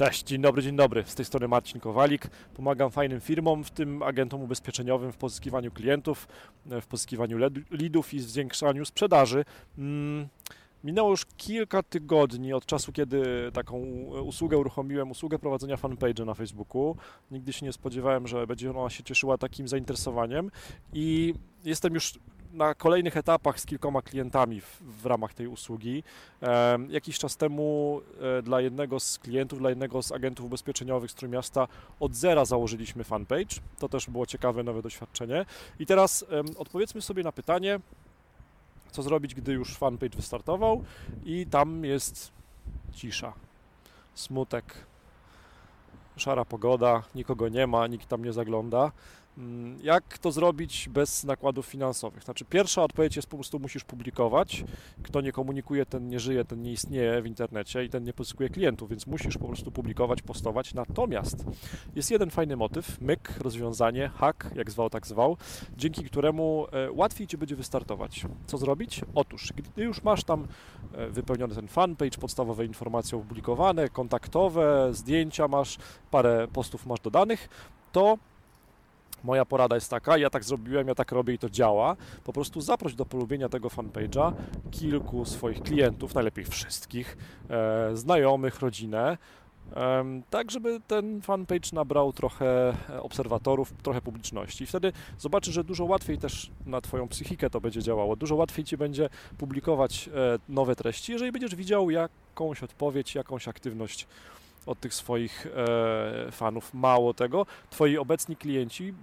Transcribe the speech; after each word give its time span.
Cześć, 0.00 0.24
dzień 0.24 0.40
dobry, 0.40 0.62
dzień 0.62 0.76
dobry. 0.76 1.04
Z 1.06 1.14
tej 1.14 1.24
strony 1.24 1.48
Marcin 1.48 1.80
Kowalik. 1.80 2.30
Pomagam 2.54 2.90
fajnym 2.90 3.20
firmom, 3.20 3.64
w 3.64 3.70
tym 3.70 4.02
agentom 4.02 4.42
ubezpieczeniowym 4.42 5.12
w 5.12 5.16
pozyskiwaniu 5.16 5.70
klientów, 5.70 6.28
w 6.66 6.86
pozyskiwaniu 6.86 7.38
leadów 7.70 8.14
i 8.14 8.20
zwiększaniu 8.20 8.84
sprzedaży. 8.84 9.44
Mm, 9.78 10.28
Minęło 10.84 11.10
już 11.10 11.26
kilka 11.36 11.82
tygodni 11.82 12.52
od 12.52 12.66
czasu, 12.66 12.92
kiedy 12.92 13.22
taką 13.52 13.78
usługę 14.24 14.58
uruchomiłem, 14.58 15.10
usługę 15.10 15.38
prowadzenia 15.38 15.76
fanpage'a 15.76 16.26
na 16.26 16.34
Facebooku. 16.34 16.96
Nigdy 17.30 17.52
się 17.52 17.66
nie 17.66 17.72
spodziewałem, 17.72 18.26
że 18.26 18.46
będzie 18.46 18.70
ona 18.70 18.90
się 18.90 19.02
cieszyła 19.02 19.38
takim 19.38 19.68
zainteresowaniem 19.68 20.50
i 20.92 21.34
jestem 21.64 21.94
już 21.94 22.18
na 22.52 22.74
kolejnych 22.74 23.16
etapach 23.16 23.60
z 23.60 23.66
kilkoma 23.66 24.02
klientami 24.02 24.60
w, 24.60 24.82
w 25.02 25.06
ramach 25.06 25.34
tej 25.34 25.46
usługi. 25.46 26.02
E, 26.42 26.78
jakiś 26.88 27.18
czas 27.18 27.36
temu 27.36 28.00
e, 28.38 28.42
dla 28.42 28.60
jednego 28.60 29.00
z 29.00 29.18
klientów, 29.18 29.58
dla 29.58 29.70
jednego 29.70 30.02
z 30.02 30.12
agentów 30.12 30.46
ubezpieczeniowych 30.46 31.10
z 31.10 31.14
Trójmiasta 31.14 31.68
od 32.00 32.14
zera 32.14 32.44
założyliśmy 32.44 33.04
fanpage. 33.04 33.60
To 33.78 33.88
też 33.88 34.10
było 34.10 34.26
ciekawe, 34.26 34.62
nowe 34.62 34.82
doświadczenie. 34.82 35.46
I 35.78 35.86
teraz 35.86 36.24
e, 36.30 36.58
odpowiedzmy 36.58 37.02
sobie 37.02 37.22
na 37.22 37.32
pytanie, 37.32 37.80
co 38.90 39.02
zrobić, 39.02 39.34
gdy 39.34 39.52
już 39.52 39.76
fanpage 39.76 40.16
wystartował 40.16 40.84
i 41.24 41.46
tam 41.46 41.84
jest 41.84 42.32
cisza, 42.92 43.32
smutek, 44.14 44.64
szara 46.16 46.44
pogoda, 46.44 47.02
nikogo 47.14 47.48
nie 47.48 47.66
ma, 47.66 47.86
nikt 47.86 48.08
tam 48.08 48.24
nie 48.24 48.32
zagląda. 48.32 48.92
Mm, 49.38 49.78
Jak 49.82 50.18
to 50.18 50.32
zrobić 50.32 50.88
bez 50.88 51.24
nakładów 51.24 51.66
finansowych? 51.66 52.24
Znaczy, 52.24 52.44
pierwsza 52.44 52.82
odpowiedź 52.82 53.16
jest 53.16 53.28
po 53.28 53.36
prostu 53.36 53.58
musisz 53.58 53.84
publikować. 53.84 54.64
Kto 55.02 55.20
nie 55.20 55.32
komunikuje, 55.32 55.86
ten 55.86 56.08
nie 56.08 56.20
żyje, 56.20 56.44
ten 56.44 56.62
nie 56.62 56.72
istnieje 56.72 57.22
w 57.22 57.26
internecie 57.26 57.84
i 57.84 57.88
ten 57.88 58.04
nie 58.04 58.12
pozyskuje 58.12 58.48
klientów, 58.48 58.90
więc 58.90 59.06
musisz 59.06 59.38
po 59.38 59.46
prostu 59.46 59.70
publikować, 59.72 60.22
postować. 60.22 60.74
Natomiast 60.74 61.44
jest 61.94 62.10
jeden 62.10 62.30
fajny 62.30 62.56
motyw, 62.56 63.00
myk, 63.00 63.34
rozwiązanie, 63.38 64.08
hack, 64.08 64.50
jak 64.54 64.70
zwał, 64.70 64.90
tak 64.90 65.06
zwał, 65.06 65.36
dzięki 65.76 66.04
któremu 66.04 66.66
e, 66.72 66.92
łatwiej 66.92 67.26
Ci 67.26 67.38
będzie 67.38 67.56
wystartować. 67.56 68.26
Co 68.46 68.58
zrobić? 68.58 69.00
Otóż, 69.14 69.52
gdy 69.56 69.82
już 69.82 70.02
masz 70.02 70.24
tam 70.24 70.48
e, 70.92 71.08
wypełniony 71.08 71.54
ten 71.54 71.68
fanpage, 71.68 72.18
podstawowe 72.18 72.64
informacje 72.64 73.18
opublikowane, 73.18 73.88
kontaktowe, 73.88 74.88
zdjęcia 74.92 75.48
masz, 75.48 75.78
parę 76.10 76.48
postów 76.52 76.86
masz 76.86 77.00
dodanych, 77.00 77.48
to 77.92 78.18
Moja 79.24 79.44
porada 79.44 79.74
jest 79.74 79.90
taka, 79.90 80.18
ja 80.18 80.30
tak 80.30 80.44
zrobiłem, 80.44 80.88
ja 80.88 80.94
tak 80.94 81.12
robię 81.12 81.34
i 81.34 81.38
to 81.38 81.50
działa. 81.50 81.96
Po 82.24 82.32
prostu 82.32 82.60
zaproś 82.60 82.94
do 82.94 83.06
polubienia 83.06 83.48
tego 83.48 83.68
fanpage'a 83.68 84.32
kilku 84.70 85.24
swoich 85.24 85.62
klientów, 85.62 86.14
najlepiej 86.14 86.44
wszystkich, 86.44 87.16
e, 87.50 87.96
znajomych, 87.96 88.60
rodzinę, 88.60 89.16
tak 90.30 90.50
żeby 90.50 90.80
ten 90.86 91.20
fanpage 91.22 91.68
nabrał 91.72 92.12
trochę 92.12 92.74
obserwatorów, 93.02 93.72
trochę 93.82 94.00
publiczności. 94.00 94.66
Wtedy 94.66 94.92
zobaczysz, 95.18 95.54
że 95.54 95.64
dużo 95.64 95.84
łatwiej 95.84 96.18
też 96.18 96.50
na 96.66 96.80
Twoją 96.80 97.08
psychikę 97.08 97.50
to 97.50 97.60
będzie 97.60 97.82
działało. 97.82 98.16
Dużo 98.16 98.34
łatwiej 98.34 98.64
Ci 98.64 98.76
będzie 98.76 99.08
publikować 99.38 100.08
e, 100.08 100.38
nowe 100.48 100.76
treści, 100.76 101.12
jeżeli 101.12 101.32
będziesz 101.32 101.54
widział 101.54 101.90
jakąś 101.90 102.62
odpowiedź, 102.62 103.14
jakąś 103.14 103.48
aktywność 103.48 104.06
od 104.66 104.80
tych 104.80 104.94
swoich 104.94 105.46
e, 105.46 106.32
fanów. 106.32 106.74
Mało 106.74 107.14
tego, 107.14 107.46
Twoi 107.70 107.98
obecni 107.98 108.36
klienci 108.36 108.94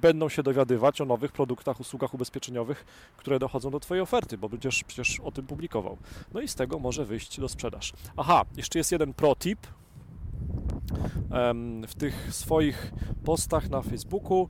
będą 0.00 0.28
się 0.28 0.42
dowiadywać 0.42 1.00
o 1.00 1.04
nowych 1.04 1.32
produktach, 1.32 1.80
usługach 1.80 2.14
ubezpieczeniowych, 2.14 2.84
które 3.16 3.38
dochodzą 3.38 3.70
do 3.70 3.80
Twojej 3.80 4.02
oferty, 4.02 4.38
bo 4.38 4.48
będziesz 4.48 4.84
przecież 4.84 5.20
o 5.20 5.32
tym 5.32 5.46
publikował. 5.46 5.96
No 6.34 6.40
i 6.40 6.48
z 6.48 6.54
tego 6.54 6.78
może 6.78 7.04
wyjść 7.04 7.40
do 7.40 7.48
sprzedaż. 7.48 7.92
Aha, 8.16 8.44
jeszcze 8.56 8.78
jest 8.78 8.92
jeden 8.92 9.14
pro 9.14 9.36
tip. 9.36 9.58
Em, 11.30 11.86
W 11.86 11.94
tych 11.94 12.34
swoich 12.34 12.92
postach 13.24 13.70
na 13.70 13.82
Facebooku 13.82 14.48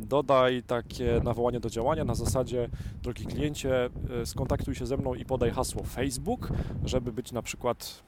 dodaj 0.00 0.62
takie 0.62 1.20
nawołanie 1.24 1.60
do 1.60 1.70
działania 1.70 2.04
na 2.04 2.14
zasadzie 2.14 2.68
drogi 3.02 3.26
kliencie, 3.26 3.90
e, 4.22 4.26
skontaktuj 4.26 4.74
się 4.74 4.86
ze 4.86 4.96
mną 4.96 5.14
i 5.14 5.24
podaj 5.24 5.50
hasło 5.50 5.82
Facebook, 5.82 6.48
żeby 6.84 7.12
być 7.12 7.32
na 7.32 7.42
przykład 7.42 8.02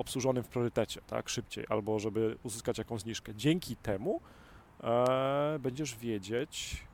obsłużonym 0.00 0.42
w 0.42 0.48
priorytecie, 0.48 1.00
tak, 1.06 1.28
szybciej, 1.28 1.64
albo 1.68 1.98
żeby 1.98 2.36
uzyskać 2.42 2.78
jakąś 2.78 3.00
zniżkę. 3.00 3.34
Dzięki 3.34 3.76
temu 3.76 4.20
e, 4.84 5.58
będziesz 5.58 5.96
wiedzieć, 5.96 6.84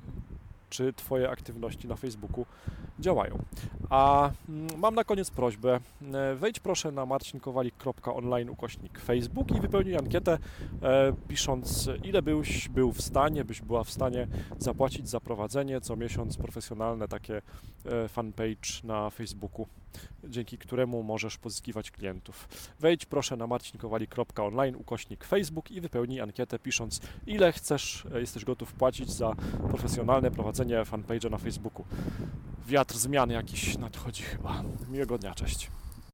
czy 0.71 0.93
Twoje 0.93 1.31
aktywności 1.31 1.89
na 1.89 1.97
Facebooku 1.97 2.47
działają. 2.99 3.39
A 3.91 4.31
mm, 4.49 4.79
mam 4.79 4.95
na 4.95 5.05
koniec 5.05 5.31
prośbę. 5.31 5.81
E, 6.15 6.35
Wejdź 6.35 6.61
proszę 6.61 6.93
na 6.93 7.07
marcinkowalik.online 7.07 8.51
ukośnik 8.51 8.99
Facebook 8.99 9.51
i 9.51 9.61
wypełnij 9.61 9.97
ankietę, 9.97 10.39
e, 10.83 11.13
pisząc 11.29 11.89
ile 12.05 12.23
byś 12.23 12.69
był 12.69 12.93
w 12.93 13.03
stanie, 13.03 13.45
byś 13.45 13.63
była 13.63 13.85
w 13.85 13.91
stanie 13.91 14.27
zapłacić 14.59 15.09
za 15.09 15.21
prowadzenie 15.21 15.81
co 15.81 15.97
miesiąc 15.97 16.37
profesjonalne 16.37 17.09
takie 17.09 17.43
e, 17.85 18.09
fanpage 18.09 18.69
na 18.85 19.11
Facebooku, 19.11 19.67
dzięki 20.25 20.59
któremu 20.59 21.03
możesz 21.03 21.39
pozyskiwać 21.39 21.91
klientów. 21.91 22.49
Wejdź 22.81 23.07
proszę 23.07 23.37
na 23.37 23.47
marcinkowalik.online 23.47 24.77
ukośnik 24.77 25.25
Facebook 25.25 25.71
i 25.71 25.81
wypełnij 25.81 26.21
ankietę 26.21 26.59
pisząc 26.59 27.01
ile 27.27 27.53
chcesz, 27.53 28.07
e, 28.15 28.21
jesteś 28.21 28.45
gotów 28.45 28.73
płacić 28.73 29.11
za 29.11 29.33
profesjonalne 29.69 30.31
prowadzenie 30.31 30.83
fanpage'a 30.83 31.31
na 31.31 31.39
Facebooku. 31.39 31.85
Wiatr 32.67 32.97
zmiany 32.97 33.35
jakiś 33.35 33.79
nadchodzi 33.79 34.23
chyba. 34.23 34.63
Miłego 34.89 35.19
dnia, 35.19 35.35
cześć. 35.35 35.71